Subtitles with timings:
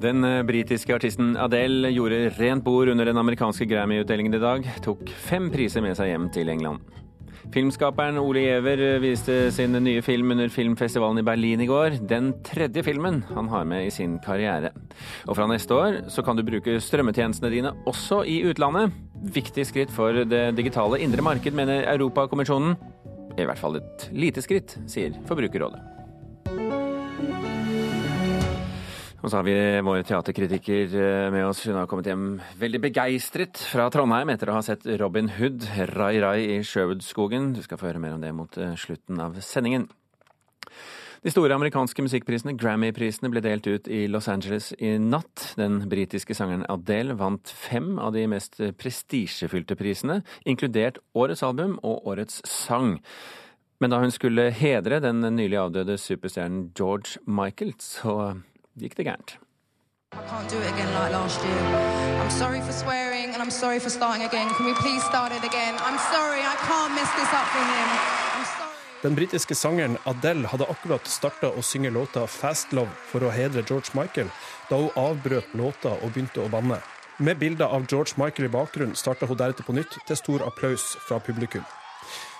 [0.00, 4.68] Den eh, britiske artisten Adele gjorde rent bord under den amerikanske Grammy-utdelingen i dag.
[4.84, 6.80] Tok fem priser med seg hjem til England.
[7.50, 11.98] Filmskaperen Ole Giæver viste sin nye film under filmfestivalen i Berlin i går.
[12.08, 14.70] Den tredje filmen han har med i sin karriere.
[15.26, 18.94] Og fra neste år så kan du bruke strømmetjenestene dine også i utlandet.
[19.34, 22.78] Viktig skritt for det digitale indre marked, mener Europakommisjonen.
[23.36, 25.99] I hvert fall et lite skritt, sier Forbrukerrådet.
[29.20, 31.66] Og så har vi vår teaterkritiker eh, med oss.
[31.68, 36.14] Hun har kommet hjem veldig begeistret fra Trondheim etter å ha sett Robin Hood, Rai
[36.24, 37.50] Rai i Sherwoodskogen.
[37.52, 39.90] Du skal få høre mer om det mot eh, slutten av sendingen.
[41.20, 45.50] De store amerikanske musikkprisene, Grammy-prisene, ble delt ut i Los Angeles i natt.
[45.60, 52.08] Den britiske sangeren Adele vant fem av de mest prestisjefylte prisene, inkludert Årets album og
[52.08, 52.96] Årets sang.
[53.84, 58.40] Men da hun skulle hedre den nylig avdøde superstjernen George Michael, så
[58.82, 59.38] gikk det gærent.
[69.02, 73.62] Den britiske sangeren Adele hadde akkurat starta å synge låta 'Fast Love' for å hedre
[73.62, 74.30] George Michael,
[74.68, 76.82] da hun avbrøt låta og begynte å banne.
[77.18, 80.96] Med bilder av George Michael i bakgrunnen starta hun deretter på nytt, til stor applaus
[81.08, 81.64] fra publikum.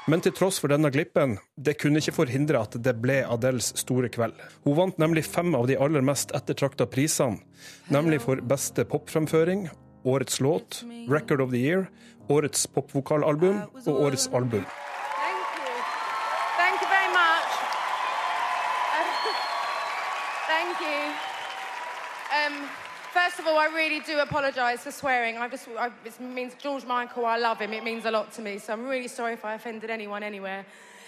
[0.09, 4.09] Men til tross for denne glippen, det kunne ikke forhindre at det ble Adels store
[4.13, 4.37] kveld.
[4.65, 7.43] Hun vant nemlig fem av de aller mest ettertrakta prisene,
[7.93, 9.69] nemlig for beste popfremføring,
[10.09, 11.91] årets låt, Record of the Year,
[12.33, 14.65] årets popvokalalbum og årets album.
[24.01, 25.37] Really do apologise for swearing.
[25.37, 27.27] I just, I, it means George Michael.
[27.27, 27.73] I love him.
[27.73, 28.59] It means a lot to me.
[28.59, 30.65] So I'm really sorry if I offended anyone anywhere.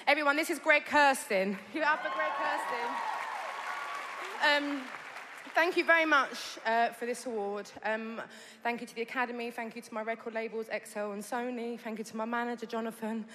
[0.07, 1.59] Everyone, this is Greg Kirsten.
[1.75, 2.89] You up for Greg Kirsten.
[4.75, 4.81] Um,
[5.55, 7.71] Thank you very much uh, for this award.
[7.85, 8.23] Um,
[8.63, 9.51] thank you to the Academy.
[9.51, 11.79] Thank you to my record labels, Excel and Sony.
[11.79, 13.27] Thank you to my manager, Jonathan.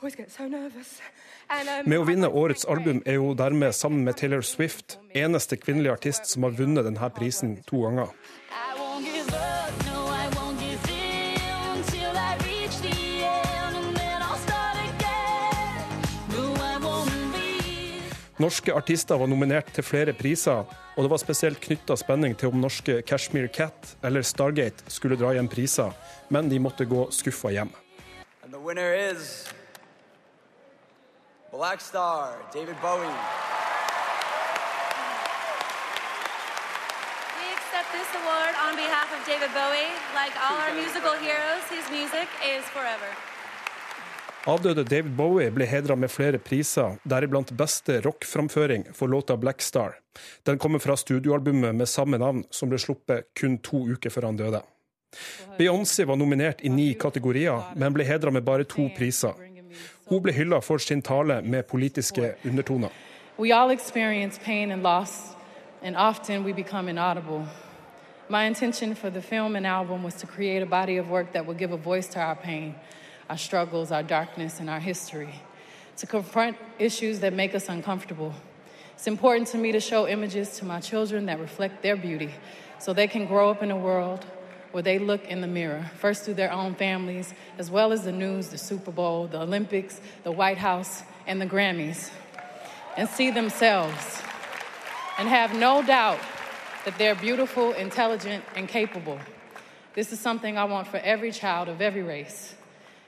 [0.00, 1.02] Always get so nervous.
[1.50, 4.16] And, um, Med å vinne I'd like to årets album er hun dermed, sammen med
[4.16, 8.08] Taylor Swift, eneste kvinnelige artist som har vunnet denne prisen to ganger.
[18.40, 20.64] Norske artister var nominert til flere priser,
[20.96, 25.34] og det var spesielt knytta spenning til om norske Cashmere Cat eller Stargate skulle dra
[25.36, 25.92] hjem priser,
[26.32, 27.68] men de måtte gå skuffa hjem.
[31.52, 33.10] Black Star, David Bowie.
[37.36, 39.90] We accept this award on behalf of David Bowie.
[40.20, 43.10] Like all our musical heroes, his music is forever.
[44.46, 49.98] Avdøde David Bowie ble hedra med flere priser, deriblant beste rockframføring for låta Black Star.
[50.42, 54.36] Den kommer fra studioalbumet med samme navn, som ble sluppet kun to uker før han
[54.40, 54.62] døde.
[55.58, 59.34] Beyoncé var nominert i ni kategorier, men ble hedra med bare to priser.
[60.08, 62.90] Hun ble hylla for sin tale med politiske undertoner.
[63.36, 65.36] We all experience pain and loss,
[65.82, 67.44] and often we become inaudible.
[68.30, 71.46] My intention for the film and album was to create a body of work that
[71.46, 72.76] would give a voice to our pain,
[73.28, 75.34] our struggles, our darkness, and our history,
[75.96, 78.32] to confront issues that make us uncomfortable.
[78.94, 82.32] It's important to me to show images to my children that reflect their beauty
[82.78, 84.24] so they can grow up in a world
[84.70, 88.12] where they look in the mirror, first through their own families, as well as the
[88.12, 92.12] news, the Super Bowl, the Olympics, the White House, and the Grammys,
[92.96, 94.22] and see themselves
[95.18, 96.20] and have no doubt
[96.84, 99.18] that they're beautiful, intelligent, and capable.
[99.94, 102.54] This is something I want for every child of every race.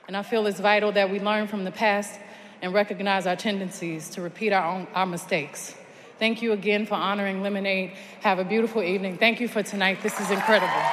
[0.07, 2.19] And I feel it's vital that we learn from the past
[2.61, 5.75] and recognize our tendencies to repeat our, own, our mistakes.
[6.19, 7.91] Thank you again for honoring Lemonade.
[8.21, 9.17] Have a beautiful evening.
[9.17, 10.01] Thank you for tonight.
[10.01, 10.83] This is incredible.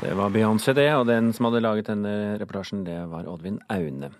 [0.00, 4.10] Det var Beyoncé, det, og den som hadde laget denne reportasjen, det var Oddvin Aune.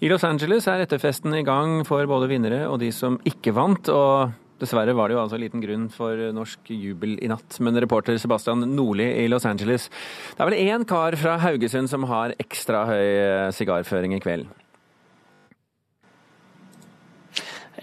[0.00, 3.88] I Los Angeles er etterfesten i gang for både vinnere og de som ikke vant,
[3.88, 4.32] og
[4.64, 7.60] dessverre var det jo altså liten grunn for norsk jubel i natt.
[7.64, 9.90] Men reporter Sebastian Nordli i Los Angeles,
[10.34, 13.08] det er vel én kar fra Haugesund som har ekstra høy
[13.54, 14.50] sigarføring i kveld?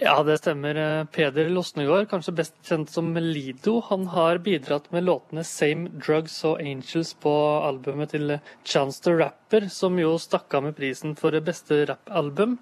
[0.02, 0.74] Ja, det stemmer.
[1.14, 6.58] Peder Losnegård, kanskje best kjent som Lido, han har bidratt med låtene 'Same Drugs' og
[6.58, 7.30] 'Angels' på
[7.68, 12.58] albumet til Chance the Rapper, som jo stakk av med prisen for beste rappalbum.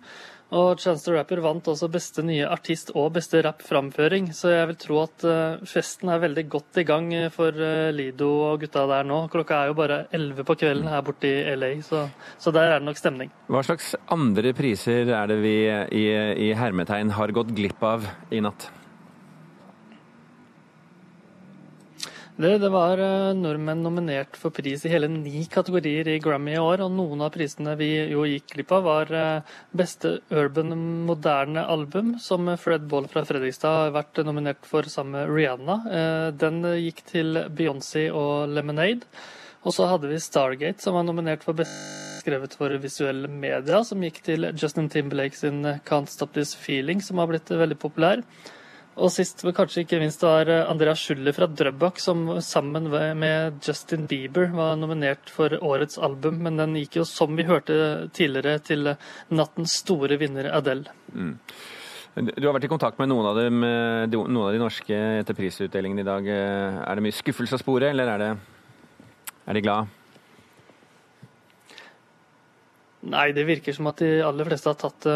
[0.57, 4.79] Og Chance the Rapper vant også beste nye artist og beste rappframføring, så jeg vil
[4.83, 9.07] tro at eh, festen er veldig godt i gang for eh, Lido og gutta der
[9.07, 9.21] nå.
[9.31, 12.09] Klokka er jo bare 11 på kvelden her borte i LA, så,
[12.41, 13.31] så der er det nok stemning.
[13.47, 16.05] Hva slags andre priser er det vi i,
[16.51, 18.71] i hermetegn har gått glipp av i natt?
[22.41, 26.61] Det, det var eh, nordmenn nominert for pris i hele ni kategorier i Grammy i
[26.63, 30.73] år, og noen av prisene vi jo gikk glipp av, var eh, beste urban
[31.05, 35.77] moderne album, som Fred Ball fra Fredrikstad har vært nominert for sammen med Rihanna.
[35.99, 39.05] Eh, Den gikk til Beyoncé og Lemonade.
[39.61, 41.77] Og så hadde vi Stargate, som var nominert for best
[42.23, 47.21] skrevet for visuelle media, som gikk til Justin Timberlake sin Can't Stop This Feeling, som
[47.21, 48.25] har blitt veldig populær.
[48.99, 54.09] Og sist, men kanskje ikke minst, var Andreas Schuller fra Drøbak, som sammen med Justin
[54.11, 58.91] Bieber var nominert for årets album, men den gikk jo, som vi hørte tidligere, til
[59.31, 60.91] nattens store vinner Adele.
[61.15, 61.37] Mm.
[62.19, 65.37] Du har vært i kontakt med noen av, dem, eh, noen av de norske etter
[65.39, 66.27] prisutdelingen i dag.
[66.27, 68.31] Eh, Er det mye skuffelse å spore, eller er, det,
[69.47, 70.00] er de glad?
[73.01, 75.15] Nei, det virker som at de aller fleste har tatt det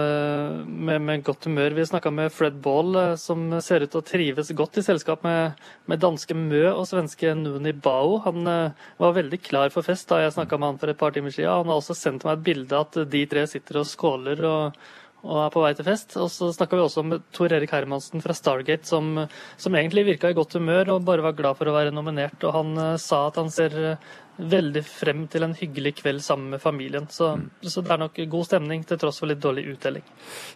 [0.65, 1.75] med, med godt humør.
[1.77, 5.21] Vi snakka med Fred Ball, eh, som ser ut til å trives godt i selskap
[5.27, 8.23] med, med danske Mø og svenske Nuni Bao.
[8.25, 11.13] Han eh, var veldig klar for fest da jeg snakka med han for et par
[11.13, 11.53] timer siden.
[11.53, 14.81] Han har også sendt meg et bilde at de tre sitter og skåler og,
[15.29, 16.17] og er på vei til fest.
[16.25, 19.27] Og så snakka vi også med Tor Erik Hermansen fra Stargate, som,
[19.61, 22.41] som egentlig virka i godt humør og bare var glad for å være nominert.
[22.49, 26.51] Og han eh, sa at han ser eh, veldig frem til en hyggelig kveld sammen
[26.55, 27.07] med familien.
[27.13, 27.29] Så,
[27.63, 30.03] så det er nok god stemning til tross for litt dårlig uttelling.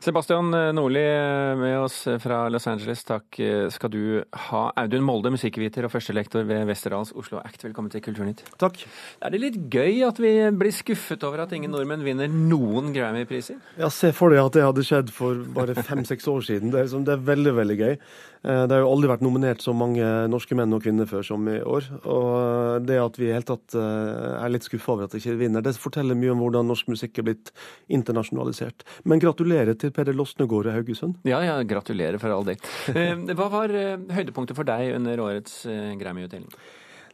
[0.02, 4.00] Sebastian Nordli eh, med oss fra Los Angeles, takk eh, skal du
[4.48, 4.62] ha.
[4.82, 8.42] Audun Molde, musikkviter og førstelektor ved Westerdals Oslo Act, velkommen til Kulturnytt.
[8.60, 8.80] Takk.
[9.22, 13.60] Er det litt gøy at vi blir skuffet over at ingen nordmenn vinner noen Grammy-priser?
[13.78, 16.72] Ja, Se for deg at det hadde skjedd for bare fem-seks år siden.
[16.74, 17.94] Det er, liksom, det er veldig veldig gøy.
[17.94, 21.46] Eh, Det har jo aldri vært nominert så mange norske menn og kvinner før som
[21.50, 21.88] i år.
[22.06, 25.36] Og det at vi i hele tatt eh, er litt skuffa over at det ikke
[25.40, 27.52] vinner, det forteller mye om hvordan norsk musikk er blitt
[27.92, 28.84] internasjonalisert.
[29.04, 31.18] Men gratulerer til Peder Losnegård og Haugesund.
[31.28, 32.58] Ja, ja, gratulerer for all del.
[32.94, 36.48] Eh, Hva var eh, høydepunktet for deg under årets Grammy-utdeling?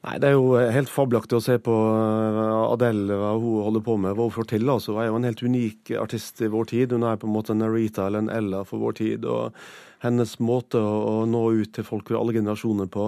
[0.05, 1.73] Nei, Det er jo helt fabelaktig å se på
[2.75, 4.13] Adele, hva hun holder på med.
[4.19, 4.69] Hva hun får til.
[4.69, 4.93] altså.
[4.93, 6.93] Hun er jo en helt unik artist i vår tid.
[6.93, 9.25] Hun er på en måte en Narita eller en Ella for vår tid.
[9.25, 9.57] og
[10.05, 13.07] Hennes måte å nå ut til folk fra alle generasjoner på.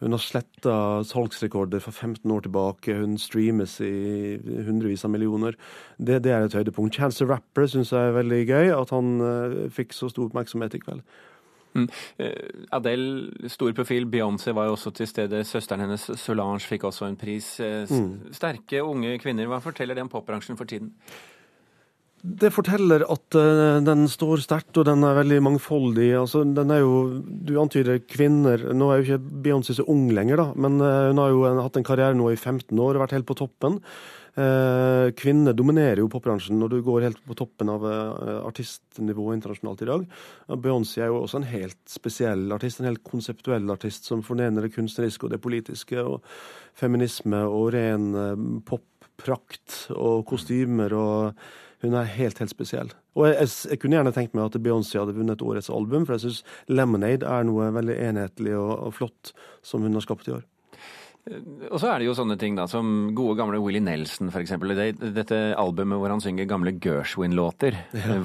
[0.00, 0.74] Hun har sletta
[1.08, 2.96] salgsrekorder fra 15 år tilbake.
[2.98, 5.56] Hun streames i hundrevis av millioner.
[5.96, 6.98] Det, det er et høydepunkt.
[6.98, 8.74] Chance the Rapper syns jeg er veldig gøy.
[8.76, 11.00] At han uh, fikk så stor oppmerksomhet i kveld.
[11.76, 11.88] Mm.
[12.18, 14.06] Eh, Adele, stor profil.
[14.08, 15.42] Beyoncé var jo også til stede.
[15.44, 17.54] Søsteren hennes Solange fikk også en pris.
[17.60, 18.32] Eh, Mm.
[18.32, 19.46] Sterke, unge kvinner.
[19.46, 20.92] Hva forteller det om popbransjen for tiden?
[22.26, 26.08] Det forteller at eh, den står sterkt, og den er veldig mangfoldig.
[26.18, 28.62] Altså, den er jo, Du antyder kvinner.
[28.74, 31.76] Nå er jo ikke Beyoncé så ung lenger, da, men eh, hun har jo hatt
[31.78, 33.78] en karriere nå i 15 år og vært helt på toppen.
[34.36, 37.86] Eh, kvinner dominerer jo popbransjen når du går helt på toppen av
[38.48, 40.08] artistnivået internasjonalt i dag.
[40.64, 44.72] Beyoncé er jo også en helt spesiell artist, en helt konseptuell artist som fornener det
[44.74, 46.26] kunstneriske og det politiske, og
[46.76, 48.10] feminisme og ren
[48.66, 51.46] popprakt og kostymer og
[51.84, 52.92] hun er helt, helt spesiell.
[53.16, 56.26] Og jeg, jeg, kunne gjerne tenkt meg at Beyoncé hadde vunnet årets album, for jeg
[56.26, 56.42] syns
[56.72, 59.32] Lemonade er noe veldig enhetlig og, og flott
[59.66, 60.44] som hun har skapt i år.
[61.26, 64.70] Og så er det jo sånne ting da, som gode gamle Willie Nelson eksempel.
[64.78, 67.74] Det, dette albumet hvor han synger gamle Gershwin-låter.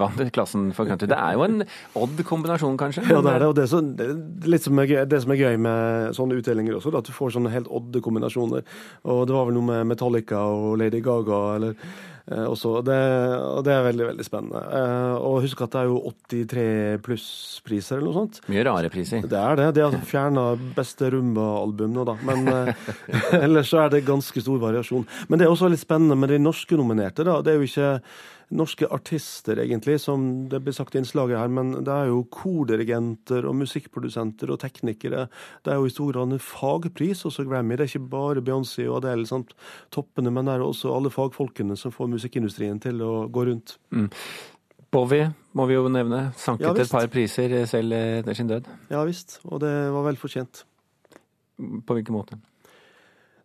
[0.02, 1.10] Vant klassen for country.
[1.10, 1.64] Det er jo en
[1.98, 3.08] odd kombinasjon, kanskje?
[3.10, 3.50] Ja, det er det.
[3.50, 6.94] Og det, så, det, som er gøy, det som er gøy med sånne utdelinger også,
[7.02, 8.70] at du får sånne helt odde kombinasjoner.
[9.10, 12.74] Og det var vel noe med Metallica og Lady Gaga eller eh, også.
[12.86, 12.98] Det,
[13.42, 14.62] og det er veldig, veldig spennende.
[14.78, 16.66] Eh, og husk at det er jo 83
[17.06, 18.42] pluss-priser eller noe sånt.
[18.52, 19.26] Mye rare priser.
[19.28, 19.70] Det er det.
[19.78, 20.46] De har fjerna
[20.78, 22.18] beste rumba-album nå, da.
[22.28, 22.92] Men eh,
[23.46, 25.08] ellers så er det ganske stor variasjon.
[25.30, 27.26] Men det er også litt spennende med de norske nominerte.
[27.28, 27.40] da.
[27.42, 27.92] Det er jo ikke
[28.52, 33.48] norske artister, egentlig, som det ble sagt i innslaget her, men det er jo kordirigenter
[33.48, 35.28] og musikkprodusenter og teknikere.
[35.66, 37.78] Det er jo i stor grad en fagpris, også Grammy.
[37.78, 39.56] Det er ikke bare Beyoncé og Adele, sant?
[39.92, 43.78] toppene, men det er også alle fagfolkene som får musikkindustrien til å gå rundt.
[43.96, 44.10] Mm.
[44.92, 46.26] Bowie må vi jo nevne.
[46.40, 48.68] Sanket Ja, et par priser selv etter sin død.
[48.92, 50.66] Ja visst, og det var vel fortjent.
[51.88, 52.40] På hvilken måte?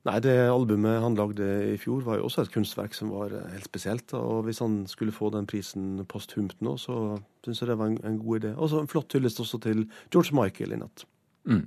[0.06, 3.48] Nei, det albumet han lagde i fjor var jo også et kunstverk som var eh,
[3.50, 4.14] helt spesielt.
[4.14, 7.98] Og hvis han skulle få den prisen posthumt nå, så syns jeg det var en,
[8.06, 8.52] en god idé.
[8.54, 11.06] Og så en flott hyllest også til George Michael i natt.
[11.50, 11.64] Mm.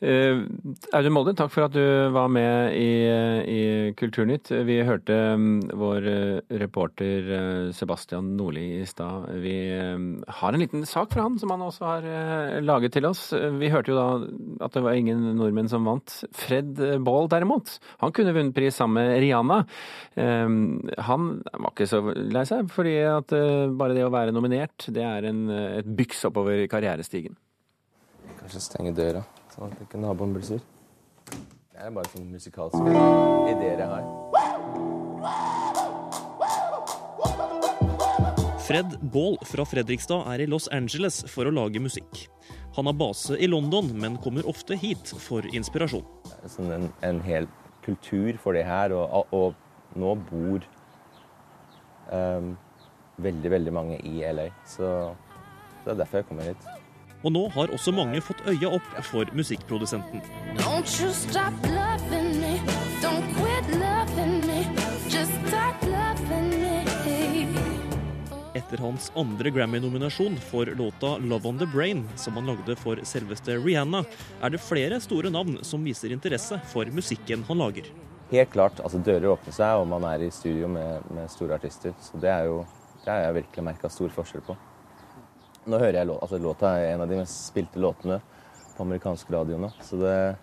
[0.00, 0.38] Eh,
[0.96, 3.04] Audun Molde, takk for at du var med i,
[3.52, 3.62] i
[4.00, 4.48] Kulturnytt.
[4.64, 9.26] Vi hørte mm, vår eh, reporter eh, Sebastian Nordli i stad.
[9.44, 12.06] Vi har en liten sak fra han som han også har
[12.64, 13.26] laget til oss.
[13.60, 14.06] Vi hørte jo da
[14.64, 16.14] at det var ingen nordmenn som vant.
[16.36, 19.60] Fred Baal derimot, han kunne vunnet pris sammen med Rihanna.
[21.10, 23.34] Han var ikke så lei seg, fordi at
[23.76, 25.44] bare det å være nominert, det er en,
[25.82, 27.36] et byks oppover karrierestigen.
[28.40, 29.22] Kanskje stenge døra,
[29.54, 30.62] sånn at ikke naboen blir sur.
[31.30, 32.90] Det er bare sånne musikalske
[33.50, 34.04] ideer jeg har.
[38.70, 42.28] Fred Baal fra Fredrikstad er i Los Angeles for å lage musikk.
[42.76, 46.04] Han har base i London, men kommer ofte hit for inspirasjon.
[46.46, 47.48] Sånn en, en hel
[47.82, 50.68] kultur for det her, og, og nå bor
[52.12, 52.52] um,
[53.18, 54.46] veldig, veldig mange i LA.
[54.62, 54.86] Så,
[55.80, 56.70] så det er derfor jeg kommer hit.
[57.20, 60.22] Og nå har også mange fått øya opp for musikkprodusenten.
[60.56, 62.56] Don't you stop loving me.
[63.02, 64.64] Don't quit loving me.
[65.12, 66.70] Just stop loving me.
[68.54, 73.56] Etter hans andre Grammy-nominasjon for låta 'Love On The Brain', som han lagde for selveste
[73.64, 74.04] Rihanna,
[74.42, 77.84] er det flere store navn som viser interesse for musikken han lager.
[78.30, 81.94] Helt klart, altså dører åpner seg, og man er i studio med, med store artister.
[82.00, 82.66] Så det er jo
[83.04, 84.56] det har jeg virkelig merka stor forskjell på.
[85.68, 88.16] Nå hører jeg låta, altså låta er en av de mest spilte låtene
[88.76, 89.68] på amerikansk radio nå.
[89.84, 90.36] Så det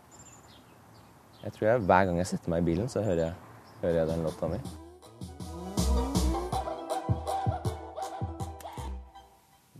[1.41, 3.33] Jeg tror jeg hver gang jeg setter meg i bilen, så hører jeg,
[3.81, 4.59] hører jeg den låta mi.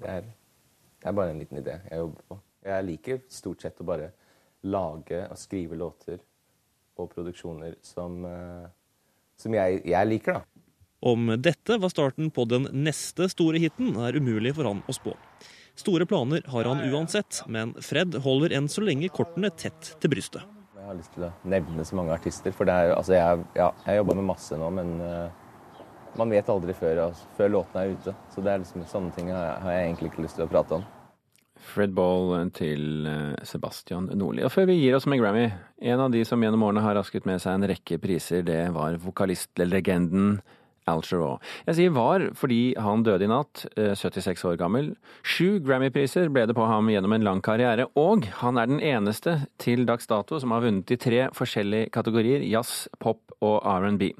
[0.01, 2.39] Det er, det er bare en liten idé jeg jobber på.
[2.65, 4.11] Jeg liker stort sett å bare
[4.63, 6.21] lage og skrive låter
[6.97, 8.69] og produksjoner som, eh,
[9.37, 10.56] som jeg, jeg liker, da.
[10.99, 15.13] Om dette var starten på den neste store hiten, er umulig for han å spå.
[15.77, 20.41] Store planer har han uansett, men Fred holder enn så lenge kortene tett til brystet.
[20.73, 23.69] Jeg har lyst til å nevne så mange artister, for det er, altså jeg, ja,
[23.85, 25.29] jeg jobber med masse nå, men uh,
[26.17, 28.17] man vet aldri før, altså, før låtene er ute.
[28.33, 30.51] Så det er liksom, sånne ting har jeg, har jeg egentlig ikke lyst til å
[30.51, 30.87] prate om.
[31.67, 34.43] Fred Ball til eh, Sebastian Nordli.
[34.45, 35.47] Og før vi gir oss med Grammy,
[35.91, 38.97] en av de som gjennom årene har rasket med seg en rekke priser, det var
[39.01, 40.37] vokalistlegenden
[40.87, 44.95] Al Jeg sier var fordi han døde i natt, eh, 76 år gammel.
[45.21, 49.47] Sju Grammy-priser ble det på ham gjennom en lang karriere, og han er den eneste
[49.59, 54.13] til dags dato som har vunnet i tre forskjellige kategorier, jazz, pop og R&B.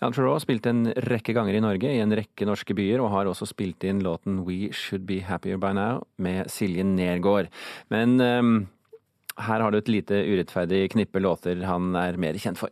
[0.00, 3.26] Al Jarreau spilte en rekke ganger i Norge, i en rekke norske byer, og har
[3.26, 7.50] også spilt inn låten We Should Be Happier By Now med Silje Nergård.
[7.90, 8.54] Men um,
[9.36, 12.70] her har du et lite urettferdig knippe låter han er mer kjent for.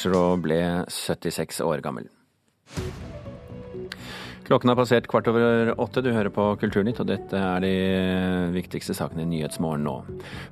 [0.00, 2.08] Jarreau ble 76 år gammel.
[4.50, 6.02] Klokken har passert kvart over åtte.
[6.02, 7.74] Du hører på Kulturnytt, og dette er de
[8.50, 9.92] viktigste sakene i Nyhetsmorgen nå.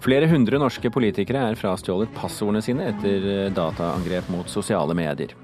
[0.05, 5.35] Flere hundre norske politikere er frastjålet passordene sine etter dataangrep mot sosiale medier.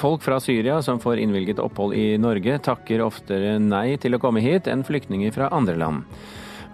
[0.00, 4.40] Folk fra Syria som får innvilget opphold i Norge, takker oftere nei til å komme
[4.40, 6.08] hit enn flyktninger fra andre land.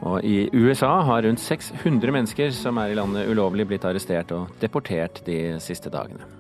[0.07, 4.55] Og i USA har rundt 600 mennesker som er i landet ulovlig, blitt arrestert og
[4.63, 6.34] deportert de siste dagene.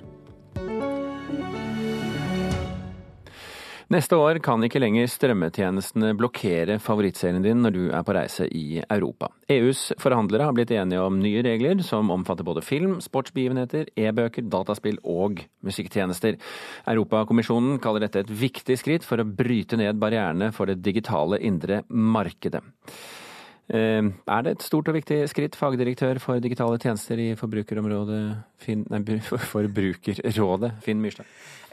[3.95, 8.81] Neste år kan ikke lenger strømmetjenestene blokkere favorittserien din når du er på reise i
[8.81, 9.29] Europa.
[9.47, 14.99] EUs forhandlere har blitt enige om nye regler som omfatter både film, sportsbegivenheter, e-bøker, dataspill
[15.07, 16.41] og musikktjenester.
[16.91, 21.85] Europakommisjonen kaller dette et viktig skritt for å bryte ned barrierene for det digitale indre
[21.87, 22.65] markedet.
[23.68, 29.18] Eh, Er det et stort og viktig skritt, fagdirektør for digitale tjenester i Finn, nei,
[29.52, 31.25] Forbrukerrådet, Finn Myrstad?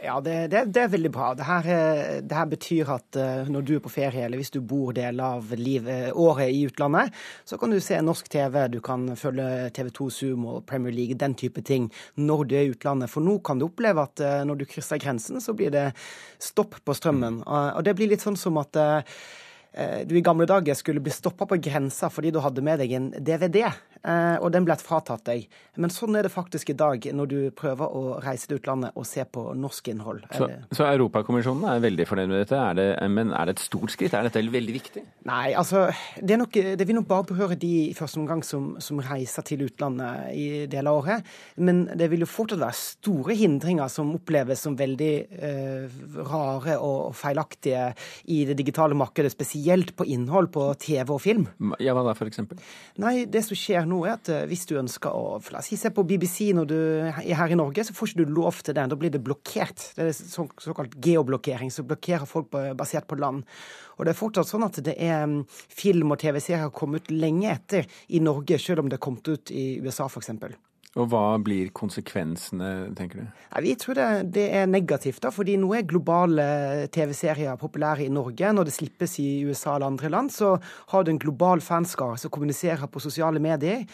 [0.01, 1.27] Ja, det, det, det er veldig bra.
[1.37, 4.49] Det her, eh, det her betyr at eh, når du er på ferie, eller hvis
[4.55, 7.13] du bor del av livet, året i utlandet,
[7.45, 11.35] så kan du se norsk TV, du kan følge TV2 Zoom og Premier League, den
[11.37, 13.11] type ting, når du er i utlandet.
[13.13, 15.91] For nå kan du oppleve at eh, når du krysser grensen, så blir det
[16.41, 17.43] stopp på strømmen.
[17.45, 19.19] Og og det blir litt sånn som at eh,
[20.05, 23.05] du i gamle dager skulle bli stoppa på grensa fordi du hadde med deg en
[23.15, 23.61] DVD.
[24.03, 25.47] Eh, og den ble fratatt deg.
[25.79, 29.07] Men sånn er det faktisk i dag når du prøver å reise til utlandet og
[29.07, 30.25] se på norsk innhold.
[30.35, 32.59] Så, så Europakommisjonen er veldig fornøyd med dette.
[32.59, 34.15] Er det, men er det et stort skritt?
[34.17, 35.03] Er dette veldig viktig?
[35.29, 35.85] Nei, altså
[36.19, 39.65] det, nok, det vil nok bare berøre de i første omgang som, som reiser til
[39.67, 41.31] utlandet i deler av året.
[41.61, 47.15] Men det vil jo fortsatt være store hindringer som oppleves som veldig eh, rare og
[47.17, 47.91] feilaktige
[48.33, 51.47] i det digitale markedet, spesielt på innhold på TV og film.
[51.81, 52.59] Ja, hva da, for eksempel?
[53.01, 55.77] Nei, det som skjer nå er at eh, hvis du ønsker å la oss si,
[55.79, 56.77] se på BBC når du
[57.11, 58.87] er her i Norge, så får ikke du lov til det.
[58.91, 59.91] Da blir det blokkert.
[59.97, 63.45] Det er så, såkalt geoblokkering, som blokkerer folk basert på land.
[63.97, 67.51] Og det er fortsatt sånn at det er mm, film og TV-serier har kommet lenge
[67.53, 70.33] etter i Norge, selv om det er kommet ut i USA f.eks.
[70.99, 73.27] Og hva blir konsekvensene, tenker du?
[73.47, 76.47] Ja, Vi tror det, det er negativt, da, fordi nå er globale
[76.91, 78.51] TV-serier populære i Norge.
[78.51, 80.57] Når det slippes i USA eller andre land, så
[80.91, 83.85] har du en global fanskare som kommuniserer på sosiale medier.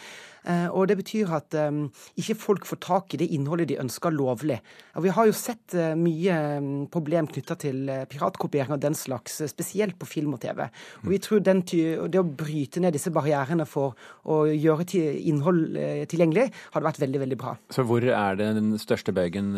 [0.48, 1.80] Eh, Og det betyr at eh,
[2.20, 4.58] ikke folk får tak i det innholdet de ønsker lovlig.
[4.96, 9.40] Og vi har jo sett eh, mye mm, problem knytta til piratkopiering og den slags,
[9.50, 10.64] spesielt på film og TV.
[11.02, 13.96] Og vi tror det å bryte ned disse barrierene for
[14.28, 14.86] å gjøre
[15.28, 15.76] innhold
[16.08, 17.54] tilgjengelig, hadde vært veldig, veldig bra.
[17.74, 19.50] Så hvor er det den største bøygen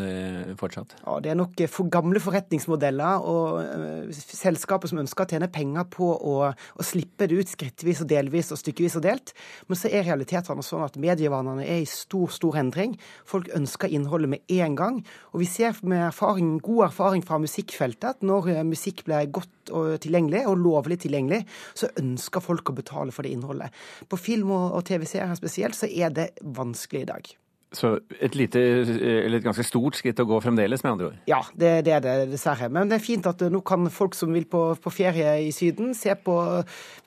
[0.58, 0.94] fortsatt?
[1.04, 6.08] Ja, Det er nok for gamle forretningsmodeller og selskaper som ønsker å tjene penger på
[6.08, 9.34] å, å slippe det ut skrittvis og delvis og stykkevis og delt.
[9.68, 12.96] Men så er realitetene sånn at medievanene er i stor, stor endring.
[13.28, 15.00] Folk ønsker innholdet med en gang.
[15.32, 19.74] Og vi ser med erfaring, god erfaring fra musikkfeltet at når eh, musikk blir godt
[19.74, 21.44] og tilgjengelig, og lovlig tilgjengelig,
[21.78, 23.70] så ønsker folk å betale for det innholdet.
[24.10, 27.30] På film og TV-serier spesielt så er det vanskelig i dag.
[27.72, 31.20] Så et lite, eh, eller et ganske stort skritt å gå fremdeles, med andre ord?
[31.30, 32.66] Ja, det, det er det dessverre.
[32.72, 35.52] Men det er fint at eh, nå kan folk som vil på, på ferie i
[35.54, 36.34] Syden, se på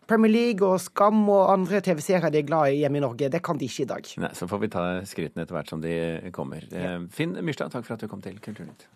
[0.08, 3.32] Premier League og Skam og andre TV-serier de er glad i hjemme i Norge.
[3.34, 4.12] Det kan de ikke i dag.
[4.24, 5.96] Nei, Så får vi ta skrittene etter hvert som de
[6.36, 6.64] kommer.
[6.72, 6.98] Ja.
[7.12, 8.88] Finn Myrstad, takk for at du kom til Kulturnytt.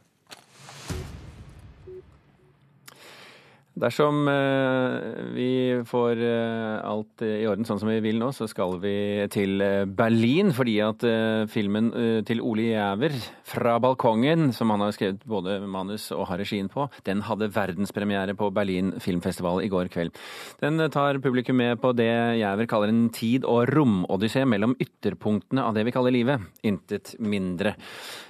[3.78, 4.96] Dersom eh,
[5.36, 5.50] vi
[5.86, 9.84] får eh, alt i orden sånn som vi vil nå, så skal vi til eh,
[9.86, 10.50] Berlin.
[10.58, 11.06] Fordi at
[11.52, 11.92] filmen
[12.26, 13.13] til Ole Jæver,
[13.48, 18.36] 'Fra balkongen', som han har skrevet både manus og har regien på, den hadde verdenspremiere
[18.38, 20.16] på Berlin filmfestival i går kveld.
[20.62, 25.78] Den tar publikum med på det Jæver kaller en tid- og romodyssé mellom ytterpunktene av
[25.78, 26.42] det vi kaller livet.
[26.63, 27.76] Intet mindre.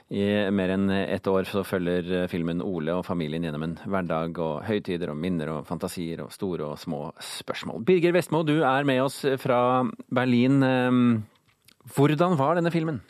[0.08, 0.24] I
[0.56, 4.62] mer enn ett år så følger eh, filmen Ole og familien gjennom en hverdag og
[4.64, 7.84] høytider og minner og fantasier og store og små spørsmål.
[7.84, 10.64] Birger Vestmo, du er med oss fra Berlin.
[10.64, 11.02] Eh,
[11.96, 13.02] Hvordan var denne filmen?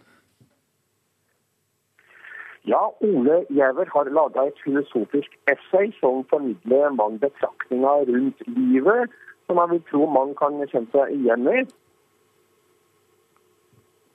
[2.67, 9.13] Ja, Ole Giæver har laga et filosofisk essay som formidler mange betraktninger rundt livet,
[9.47, 11.62] som jeg vil tro mange kan kjenne seg igjen i.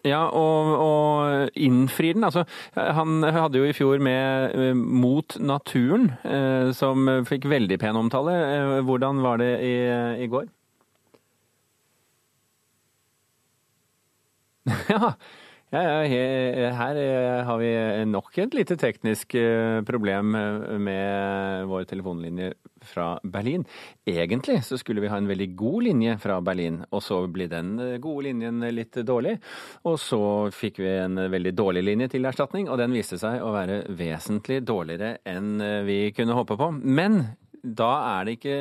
[0.02, 2.24] Ja, og, og innfrir den.
[2.26, 2.42] Altså,
[2.74, 8.34] han hadde jo i fjor med eh, Mot naturen, eh, som fikk veldig pen omtale.
[8.34, 9.76] Eh, Hvordan var det i,
[10.24, 10.50] i går?
[14.88, 15.12] ja,
[15.72, 17.70] ja, ja, her eh, har vi
[18.10, 23.64] nok et lite teknisk eh, problem eh, med vår telefonlinje fra Berlin.
[24.04, 27.74] Egentlig så skulle vi ha en veldig god linje fra Berlin, og så ble den
[27.80, 29.38] eh, gode linjen litt dårlig.
[29.88, 30.22] Og så
[30.54, 34.62] fikk vi en veldig dårlig linje til erstatning, og den viste seg å være vesentlig
[34.68, 36.72] dårligere enn eh, vi kunne håpe på.
[36.82, 37.22] Men
[37.62, 38.54] da er det ikke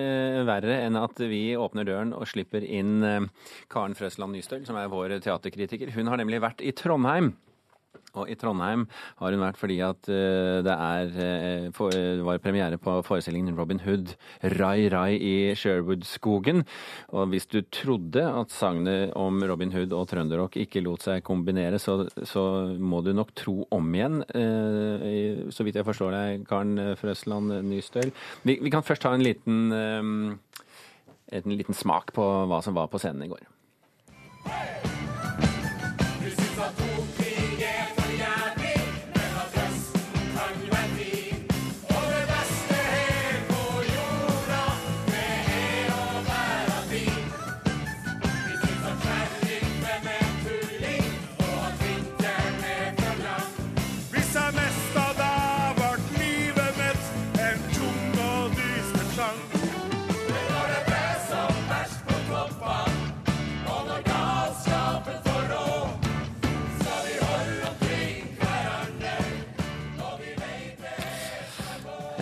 [0.45, 3.29] verre enn at vi åpner døren og slipper inn eh,
[3.71, 5.89] Karen Frøsland Nystøl, som er vår teaterkritiker.
[5.95, 7.33] Hun har nemlig vært i Trondheim.
[8.19, 8.83] Og i Trondheim
[9.21, 11.13] har hun vært fordi at eh, det er,
[11.71, 14.15] eh, var premiere på forestillingen Robin Hood,
[14.57, 16.65] Rai Rai i Sherwood-skogen.
[17.15, 21.79] Og hvis du trodde at sagnet om Robin Hood og trønderrock ikke lot seg kombinere,
[21.79, 22.43] så, så
[22.75, 28.11] må du nok tro om igjen, eh, så vidt jeg forstår deg, Karen Frøsland Nystøl.
[28.43, 32.99] Vi, vi kan først ta en liten, en liten smak på hva som var på
[32.99, 33.47] scenen i går.
[34.41, 35.00] Hvis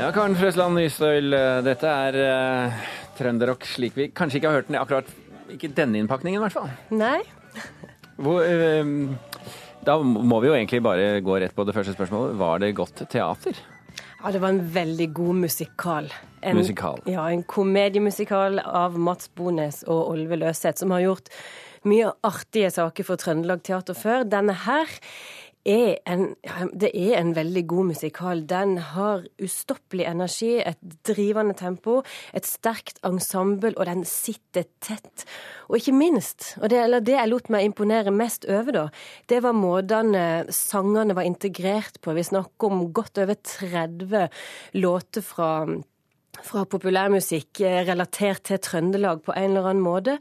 [0.10, 4.72] Ja, Karen Frøsland Nystøl, eh, dette er uh, trønderrock slik vi kanskje ikke har hørt
[4.72, 5.12] den akkurat
[5.54, 6.72] ikke denne innpakningen, i hvert fall.
[6.98, 7.20] Nei.
[8.18, 9.44] Hvor, uh,
[9.86, 12.34] da må vi jo egentlig bare gå rett på det første spørsmålet.
[12.42, 13.62] Var det godt teater?
[14.16, 16.10] Ja, det var en veldig god musikal.
[16.42, 17.06] En, Musikal.
[17.06, 21.30] Ja, en komediemusikal av Mats Bones og Olve Løseth, som har gjort
[21.86, 24.26] mye artige saker for Trøndelag Teater før.
[24.26, 24.90] Denne her
[25.68, 26.36] er en,
[26.74, 28.44] det er en veldig god musikal.
[28.48, 32.00] Den har ustoppelig energi, et drivende tempo,
[32.34, 35.26] et sterkt ensemble, og den sitter tett.
[35.68, 38.88] Og ikke minst, og det, eller det jeg lot meg imponere mest over, da,
[39.30, 42.16] det var måtene sangene var integrert på.
[42.18, 44.28] Vi snakker om godt over 30
[44.80, 45.52] låter fra
[46.46, 50.16] fra populærmusikk eh, relatert til Trøndelag på en eller annen måte.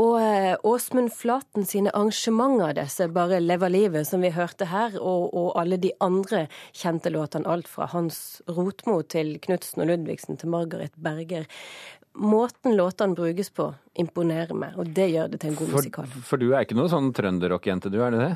[0.00, 5.28] Og eh, Åsmund Flaten sine arrangementer disse bare lever livet, som vi hørte her, og,
[5.34, 10.52] og alle de andre kjente låtene, alt fra Hans Rotmo til Knutsen og Ludvigsen til
[10.54, 11.48] Margaret Berger.
[12.18, 16.14] Måten låtene brukes på, imponerer meg, og det gjør det til en god For, musikal.
[16.26, 18.32] for du er ikke noe sånn trønderrockjente, du, er det det?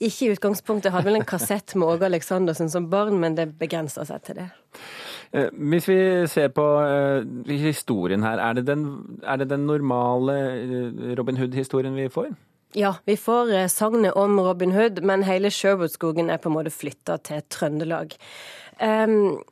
[0.00, 0.88] Ikke i utgangspunktet.
[0.88, 4.38] Jeg hadde vel en kassett med Åge Aleksandersen som barn, men det begrenser seg til
[4.40, 4.46] det.
[5.32, 8.86] Eh, Hvis vi ser på eh, historien her, er det den,
[9.22, 12.32] er det den normale eh, Robin Hood-historien vi får?
[12.74, 17.16] Ja, vi får sagnet om Robin Hood, men hele Sherwoodskogen er på en måte flytta
[17.16, 18.14] til Trøndelag.
[18.80, 19.42] Um,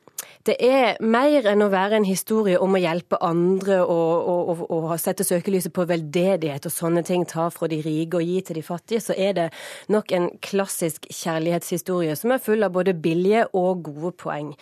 [0.47, 4.63] det er mer enn å være en historie om å hjelpe andre og, og, og,
[4.71, 8.59] og sette søkelyset på veldedighet og sånne ting, ta fra de rike og gi til
[8.59, 9.47] de fattige, så er det
[9.91, 14.53] nok en klassisk kjærlighetshistorie som er full av både billige og gode poeng.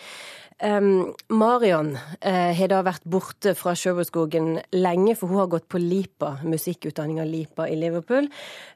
[0.62, 5.78] Um, Marion uh, har da vært borte fra Sherwoodskogen lenge, for hun har gått på
[5.78, 8.26] LIPA, musikkutdanninga LIPA i Liverpool.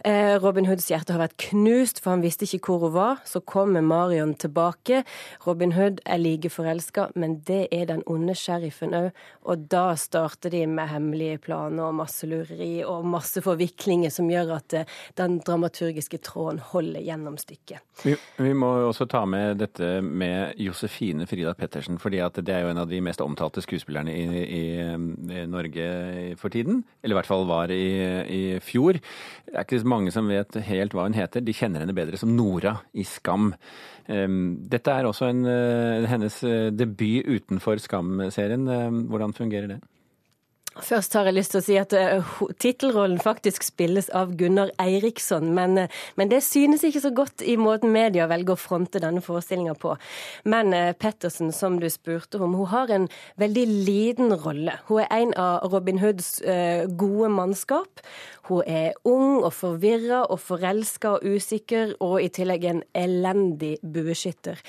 [0.07, 3.25] Uh, Robin Hoods hjerte har vært knust, for han visste ikke hvor hun var.
[3.27, 5.01] Så kommer Marion tilbake.
[5.43, 9.11] Robin Hood er like forelska, men det er den onde sheriffen òg.
[9.51, 14.55] Og da starter de med hemmelige planer og masse lureri og masse forviklinger som gjør
[14.61, 17.83] at uh, den dramaturgiske tråden holder gjennom stykket.
[18.07, 21.72] Vi, vi må også ta med dette med Josefine Frida Pettersen,
[22.03, 25.87] fordi at det er jo en av de mest omtalte skuespillerne i, i, i Norge
[26.41, 26.83] for tiden.
[27.03, 27.87] Eller i hvert fall var i,
[28.27, 28.99] i fjor.
[29.47, 31.45] Det er ikke så mange som vet helt hva hun heter.
[31.45, 33.53] De kjenner henne bedre som Nora i Skam.
[34.09, 38.67] Um, Dette er også en, uh, hennes uh, debut utenfor Skam-serien.
[38.69, 39.83] Um, Hvordan fungerer det?
[40.81, 42.31] Først har jeg lyst til å si at uh,
[42.63, 47.59] tittelrollen faktisk spilles av Gunnar Eiriksson, men, uh, men det synes ikke så godt i
[47.61, 49.93] måten media velger å fronte denne forestillinga på.
[50.49, 53.07] Men uh, Pettersen, som du spurte om, hun har en
[53.43, 54.79] veldig liten rolle.
[54.89, 56.35] Hun er en av Robin Hoods
[56.99, 58.01] gode mannskap.
[58.49, 64.61] Hun er ung og forvirra og forelska og usikker, og i tillegg en elendig bueskytter.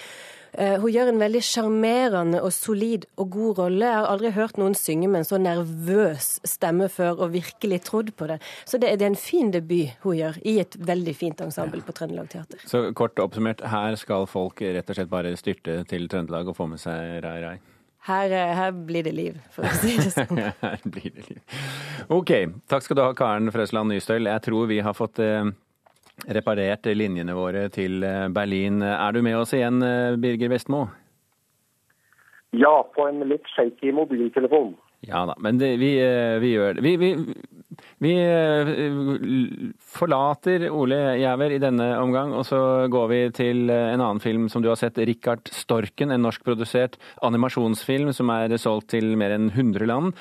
[0.53, 3.87] Eh, Hun gjør en veldig sjarmerende og solid og god rolle.
[3.89, 8.11] Jeg har aldri hørt noen synge med en så nervøs stemme før, og virkelig trodd
[8.19, 8.39] på det.
[8.69, 12.29] Så det er, en fin debut hun gjør, i et veldig fint ensemble på Trøndelag
[12.29, 12.61] Teater.
[12.69, 16.69] Så kort oppsummert, her skal folk rett og slett bare styrte til Trøndelag og få
[16.69, 17.55] med seg Rai Rai.
[18.03, 20.37] Her, eh, her blir det liv, for å si det sånn.
[20.61, 21.41] Her blir det liv.
[22.11, 22.33] OK.
[22.67, 24.27] Takk skal du ha, Karen Frøsland Nystøl.
[24.27, 25.47] Jeg tror vi har fått eh,
[26.27, 28.81] reparert linjene våre til eh, Berlin.
[28.83, 30.85] Er du med oss igjen, eh, Birger Vestmo?
[32.53, 34.75] Ja, på en litt shaky mobiltelefon.
[35.03, 36.83] Ja da, men det, vi, eh, vi gjør det.
[36.85, 37.09] Vi, vi,
[38.03, 38.13] vi
[39.95, 42.61] forlater Ole Jæver i denne omgang, og så
[42.93, 48.13] går vi til en annen film som du har sett, 'Richard Storken', en norskprodusert animasjonsfilm
[48.13, 50.13] som er solgt til mer enn 100 land.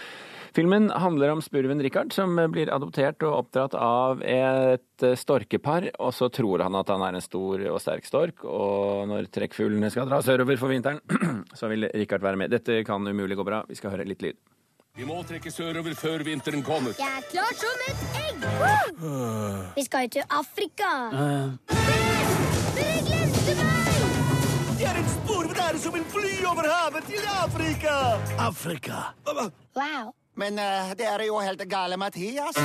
[0.53, 6.29] Filmen handler om spurven Richard, som blir adoptert og oppdratt av et storkepar, og så
[6.33, 10.21] tror han at han er en stor og sterk stork, og når trekkfuglene skal dra
[10.25, 11.01] sørover for vinteren,
[11.59, 12.53] så vil Richard være med.
[12.53, 13.63] Dette kan umulig gå bra.
[13.69, 14.37] Vi skal høre litt lyd.
[14.93, 16.93] Vi må trekke sørover før vinteren kommer.
[17.01, 18.39] Jeg er klar som et egg!
[19.79, 20.91] Vi skal jo til Afrika.
[22.77, 24.03] Dere glemte meg!
[24.77, 27.97] Det er en spurv der som vil fly over havet til Afrika!
[28.51, 29.07] Afrika.
[29.33, 30.13] Wow.
[30.35, 32.57] Men uh, det er jo helt gale, Mathias.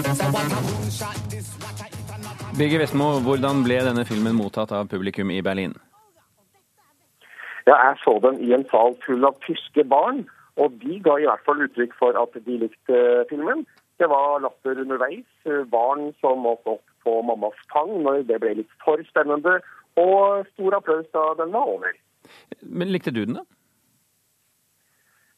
[2.58, 5.76] Birger Vestmo, hvordan ble denne filmen mottatt av publikum i Berlin?
[7.68, 10.24] Ja, jeg så den i en sal full av tyske barn,
[10.56, 13.66] og de ga i hvert fall uttrykk for at de likte eh, filmen.
[14.00, 18.56] Det var latter underveis, eh, barn som måtte opp på mammas fang når det ble
[18.62, 19.60] litt for spennende,
[20.00, 22.00] og stor applaus da den var over.
[22.64, 23.46] Men likte du den, da?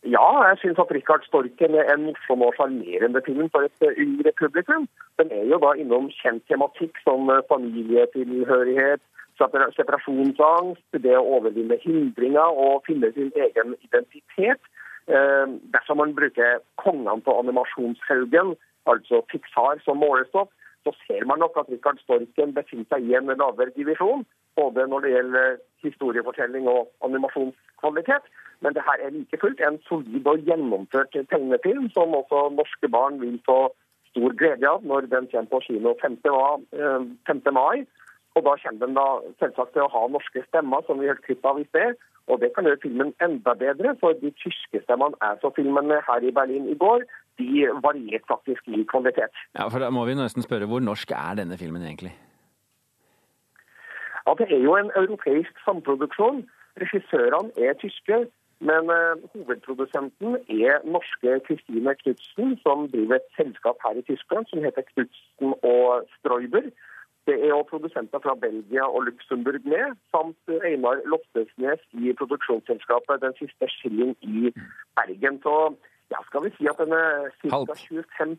[0.10, 3.98] Ja, jeg syns at Richard Storken er en morsom og sjarmerende film for et eh,
[4.02, 4.88] yngre publikum.
[5.22, 9.04] Den er jo da innom kjent tematikk som eh, familietilhørighet,
[9.40, 14.72] separasjonsangst, det å overvinne hindringer og finne sin egen identitet.
[15.12, 15.46] Eh,
[15.76, 18.56] dersom man bruker kongene på animasjonshaugen,
[18.90, 20.50] altså Pixar som målestokk,
[20.88, 24.26] så ser man nok at Rikard Storken befinner seg i en lavere divisjon.
[24.60, 28.26] Både når det gjelder historiefortelling og animasjonskvalitet.
[28.64, 33.22] Men det her er like fullt en solid og gjennomført tegnefilm som også norske barn
[33.22, 33.60] vil få
[34.12, 36.20] stor glede av når den kommer på kino 5.
[36.26, 36.60] mai.
[36.76, 37.42] eh, 5.
[37.60, 37.86] mai.
[38.36, 39.08] Og da kommer den da
[39.42, 41.98] selvsagt til å ha norske stemmer, som vi hørte klipp av i sted.
[42.30, 46.28] Og det kan gjøre filmen enda bedre, for de tyske stemmene jeg så filmen her
[46.28, 47.08] i Berlin i går,
[47.42, 49.34] de varierte faktisk i kvalitet.
[49.58, 52.14] Ja, for Da må vi nesten spørre hvor norsk er denne filmen egentlig?
[54.28, 56.50] Ja, Det er jo en europeisk samproduksjon.
[56.82, 58.28] Regissørene er tyske.
[58.60, 60.36] Men eh, hovedprodusenten
[60.68, 66.04] er norske Kristine Knutsen, som driver et selskap her i Tyskland som heter Knutsen og
[66.18, 66.68] Streuber.
[67.28, 73.36] Det er også produsenter fra Belgia og Luxembourg med, samt Einar Loftesnes i produksjonsselskapet Den
[73.42, 74.52] siste skilling i
[74.98, 75.40] Bergen.
[75.46, 75.56] Så
[76.10, 77.76] ja, skal vi si at den er ca.
[77.78, 78.38] 25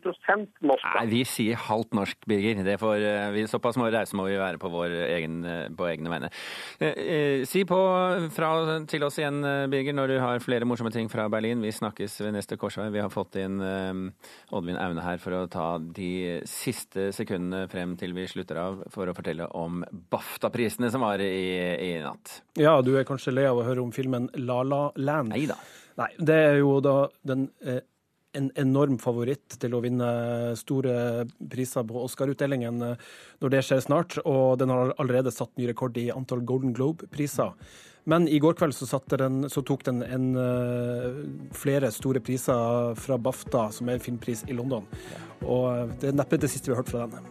[0.67, 0.83] norsk.
[0.83, 0.91] da.
[0.97, 2.59] Nei, vi sier halvt norsk, Birger.
[2.67, 5.87] Det får, eh, vi, såpass må rause må vi være på, vår egen, eh, på
[5.87, 6.29] egne vegne.
[6.81, 7.79] Eh, eh, si på
[8.35, 8.51] fra
[8.91, 9.39] til oss igjen,
[9.71, 11.63] Birger, når du har flere morsomme ting fra Berlin.
[11.63, 12.91] Vi snakkes ved neste korsvei.
[12.91, 14.03] Vi har fått inn eh,
[14.51, 19.07] Oddvin Aune her for å ta de siste sekundene frem til vi slutter av, for
[19.07, 21.31] å fortelle om BAFTA-prisene som var i,
[21.79, 22.41] i natt.
[22.59, 25.31] Ja, du er kanskje lei av å høre om filmen La La Land?
[25.31, 25.55] Nei da.
[26.01, 26.95] Nei, det er jo da
[27.27, 27.83] den eh,
[28.37, 30.07] en enorm favoritt til å vinne
[30.59, 33.07] store priser på Oscar-utdelingen eh,
[33.43, 37.55] når det skjer snart, og den har allerede satt ny rekord i antall Golden Globe-priser.
[38.09, 41.21] Men i går kveld så, den, så tok den en, eh,
[41.53, 44.87] flere store priser fra BAFTA, som er en filmpris i London.
[45.45, 47.29] Og det er neppe det siste vi har hørt fra den.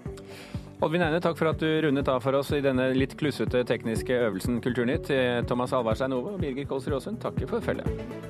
[0.81, 4.17] Oddvin Eine, takk for at du rundet av for oss i denne litt klussete tekniske
[4.31, 5.13] øvelsen Kulturnytt.
[5.51, 8.30] Thomas Alvarstein Ove og Birger Kolsrud Aasund takker for følget.